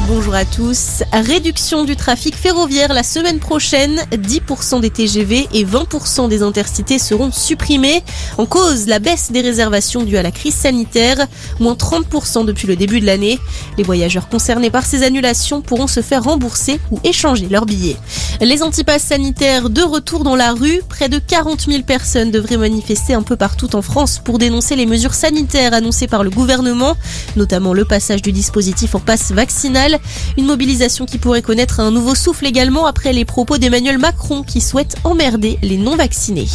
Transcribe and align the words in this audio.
Bonjour 0.00 0.34
à 0.34 0.44
tous. 0.44 1.04
Réduction 1.12 1.84
du 1.84 1.94
trafic 1.94 2.34
ferroviaire 2.34 2.92
la 2.92 3.04
semaine 3.04 3.38
prochaine. 3.38 4.00
10% 4.10 4.80
des 4.80 4.90
TGV 4.90 5.46
et 5.52 5.64
20% 5.64 6.28
des 6.28 6.42
intercités 6.42 6.98
seront 6.98 7.30
supprimés. 7.30 8.02
En 8.36 8.44
cause, 8.44 8.88
la 8.88 8.98
baisse 8.98 9.30
des 9.30 9.40
réservations 9.40 10.02
due 10.02 10.16
à 10.16 10.22
la 10.22 10.32
crise 10.32 10.56
sanitaire. 10.56 11.28
Moins 11.60 11.74
30% 11.74 12.44
depuis 12.44 12.66
le 12.66 12.74
début 12.74 13.00
de 13.00 13.06
l'année. 13.06 13.38
Les 13.78 13.84
voyageurs 13.84 14.28
concernés 14.28 14.70
par 14.70 14.84
ces 14.84 15.04
annulations 15.04 15.62
pourront 15.62 15.86
se 15.86 16.02
faire 16.02 16.24
rembourser 16.24 16.80
ou 16.90 16.98
échanger 17.04 17.46
leurs 17.48 17.64
billets. 17.64 17.96
Les 18.40 18.64
antipasses 18.64 19.04
sanitaires 19.04 19.70
de 19.70 19.80
retour 19.80 20.24
dans 20.24 20.34
la 20.34 20.52
rue. 20.52 20.82
Près 20.88 21.08
de 21.08 21.18
40 21.18 21.66
000 21.70 21.82
personnes 21.84 22.32
devraient 22.32 22.56
manifester 22.56 23.14
un 23.14 23.22
peu 23.22 23.36
partout 23.36 23.76
en 23.76 23.82
France 23.82 24.20
pour 24.22 24.38
dénoncer 24.38 24.74
les 24.74 24.86
mesures 24.86 25.14
sanitaires 25.14 25.72
annoncées 25.72 26.08
par 26.08 26.24
le 26.24 26.30
gouvernement, 26.30 26.96
notamment 27.36 27.72
le 27.72 27.84
passage 27.84 28.22
du 28.22 28.32
dispositif 28.32 28.96
en 28.96 29.00
passe 29.00 29.30
vaccinal. 29.30 29.98
Une 30.36 30.46
mobilisation 30.46 31.06
qui 31.06 31.18
pourrait 31.18 31.42
connaître 31.42 31.78
un 31.78 31.92
nouveau 31.92 32.16
souffle 32.16 32.44
également 32.46 32.86
après 32.86 33.12
les 33.12 33.24
propos 33.24 33.56
d'Emmanuel 33.56 33.98
Macron 33.98 34.42
qui 34.42 34.60
souhaite 34.60 34.96
emmerder 35.04 35.58
les 35.62 35.78
non-vaccinés. 35.78 36.48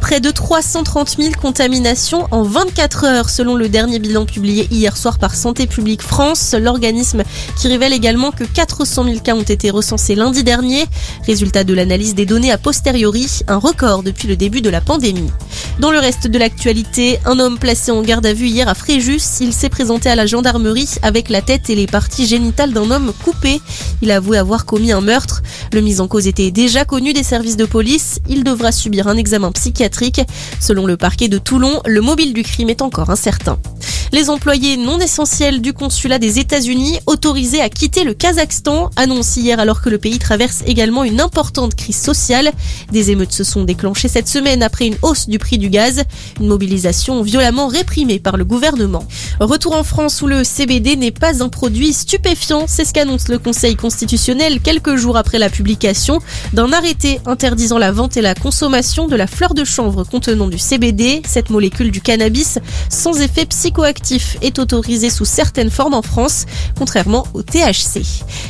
Près 0.00 0.20
de 0.20 0.30
330 0.30 1.16
000 1.18 1.32
contaminations 1.40 2.28
en 2.30 2.44
24 2.44 3.04
heures 3.04 3.30
selon 3.30 3.56
le 3.56 3.68
dernier 3.68 3.98
bilan 3.98 4.26
publié 4.26 4.68
hier 4.70 4.96
soir 4.96 5.18
par 5.18 5.34
Santé 5.34 5.66
publique 5.66 6.02
France, 6.02 6.54
l'organisme 6.58 7.24
qui 7.60 7.66
révèle 7.66 7.92
également 7.92 8.30
que 8.30 8.44
400 8.44 9.04
000 9.04 9.18
cas 9.20 9.34
ont 9.34 9.42
été 9.42 9.70
recensés 9.70 10.14
lundi 10.14 10.44
dernier. 10.44 10.86
Résultat 11.24 11.64
de 11.64 11.74
l'analyse 11.74 12.14
des 12.14 12.26
données 12.26 12.52
a 12.52 12.58
posteriori, 12.58 13.26
un 13.48 13.56
record 13.56 14.02
depuis 14.02 14.28
le 14.28 14.36
début 14.36 14.60
de 14.60 14.70
la 14.70 14.80
pandémie. 14.80 15.30
Dans 15.78 15.90
le 15.90 15.98
reste 15.98 16.26
de 16.26 16.38
l'actualité, 16.38 17.18
un 17.26 17.38
homme 17.38 17.58
placé 17.58 17.90
en 17.90 18.02
garde 18.02 18.26
à 18.26 18.32
vue 18.32 18.48
hier 18.48 18.68
à 18.68 18.74
Fréjus, 18.74 19.40
il 19.40 19.52
s'est 19.52 19.68
présenté 19.68 20.08
à 20.08 20.14
la 20.14 20.26
gendarmerie 20.26 20.88
avec 21.02 21.28
la 21.28 21.42
tête 21.42 21.68
et 21.68 21.74
les 21.74 21.86
parties 21.86 22.26
génitales 22.26 22.72
d'un 22.72 22.90
homme 22.90 23.12
coupé. 23.24 23.60
Il 24.02 24.10
a 24.10 24.16
avoué 24.16 24.38
avoir 24.38 24.64
commis 24.64 24.92
un 24.92 25.00
meurtre. 25.00 25.42
Le 25.72 25.80
mis 25.80 26.00
en 26.00 26.08
cause 26.08 26.26
était 26.26 26.50
déjà 26.50 26.84
connu 26.84 27.12
des 27.12 27.22
services 27.22 27.56
de 27.56 27.64
police. 27.64 28.20
Il 28.28 28.44
devra 28.44 28.72
subir 28.72 29.08
un 29.08 29.16
examen 29.16 29.52
psychiatrique. 29.52 30.22
Selon 30.60 30.86
le 30.86 30.96
parquet 30.96 31.28
de 31.28 31.38
Toulon, 31.38 31.80
le 31.84 32.00
mobile 32.00 32.32
du 32.32 32.42
crime 32.42 32.70
est 32.70 32.82
encore 32.82 33.10
incertain. 33.10 33.58
Les 34.12 34.30
employés 34.30 34.76
non 34.76 35.00
essentiels 35.00 35.60
du 35.60 35.72
consulat 35.72 36.18
des 36.18 36.38
États-Unis 36.38 37.00
autorisés 37.06 37.60
à 37.60 37.68
quitter 37.68 38.04
le 38.04 38.14
Kazakhstan 38.14 38.90
annoncent 38.94 39.40
hier 39.40 39.58
alors 39.58 39.82
que 39.82 39.90
le 39.90 39.98
pays 39.98 40.18
traverse 40.18 40.62
également 40.64 41.02
une 41.02 41.20
importante 41.20 41.74
crise 41.74 42.00
sociale. 42.00 42.52
Des 42.92 43.10
émeutes 43.10 43.32
se 43.32 43.42
sont 43.42 43.64
déclenchées 43.64 44.06
cette 44.06 44.28
semaine 44.28 44.62
après 44.62 44.86
une 44.86 44.96
hausse 45.02 45.28
du 45.28 45.38
prix 45.38 45.58
du 45.58 45.70
gaz, 45.70 46.04
une 46.40 46.46
mobilisation 46.46 47.22
violemment 47.22 47.66
réprimée 47.66 48.20
par 48.20 48.36
le 48.36 48.44
gouvernement. 48.44 49.04
Retour 49.40 49.74
en 49.74 49.82
France 49.82 50.22
où 50.22 50.28
le 50.28 50.44
CBD 50.44 50.94
n'est 50.96 51.10
pas 51.10 51.42
un 51.42 51.48
produit 51.48 51.92
stupéfiant, 51.92 52.66
c'est 52.68 52.84
ce 52.84 52.92
qu'annonce 52.92 53.28
le 53.28 53.38
Conseil 53.38 53.74
constitutionnel 53.74 54.60
quelques 54.60 54.96
jours 54.96 55.16
après 55.16 55.38
la 55.38 55.50
publication 55.50 56.20
d'un 56.52 56.72
arrêté 56.72 57.20
interdisant 57.26 57.78
la 57.78 57.90
vente 57.90 58.16
et 58.16 58.22
la 58.22 58.34
consommation 58.34 59.08
de 59.08 59.16
la 59.16 59.26
fleur 59.26 59.52
de 59.52 59.64
chanvre 59.64 60.04
contenant 60.04 60.46
du 60.46 60.58
CBD, 60.58 61.22
cette 61.26 61.50
molécule 61.50 61.90
du 61.90 62.00
cannabis 62.00 62.60
sans 62.88 63.20
effet 63.20 63.46
psychoactif 63.46 63.95
est 64.42 64.58
autorisée 64.58 65.10
sous 65.10 65.24
certaines 65.24 65.70
formes 65.70 65.94
en 65.94 66.02
France, 66.02 66.46
contrairement 66.78 67.26
au 67.34 67.42
THC. 67.42 68.02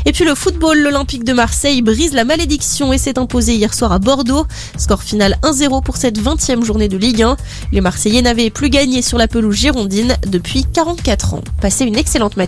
Et 0.05 0.12
puis 0.12 0.25
le 0.25 0.34
football, 0.34 0.78
l'Olympique 0.78 1.25
de 1.25 1.33
Marseille 1.33 1.83
brise 1.83 2.12
la 2.12 2.25
malédiction 2.25 2.92
et 2.92 2.98
s'est 2.98 3.19
imposé 3.19 3.55
hier 3.55 3.75
soir 3.75 3.92
à 3.92 3.98
Bordeaux. 3.98 4.47
Score 4.78 5.03
final 5.03 5.38
1-0 5.42 5.83
pour 5.83 5.97
cette 5.97 6.19
20e 6.19 6.64
journée 6.64 6.88
de 6.88 6.97
Ligue 6.97 7.22
1. 7.22 7.36
Les 7.72 7.80
Marseillais 7.80 8.22
n'avaient 8.22 8.50
plus 8.50 8.70
gagné 8.70 9.03
sur 9.03 9.19
la 9.19 9.28
pelouse 9.28 9.56
girondine 9.56 10.16
depuis 10.27 10.64
44 10.64 11.34
ans. 11.34 11.42
Passez 11.60 11.84
une 11.84 11.97
excellente 11.97 12.36
matinée. 12.36 12.47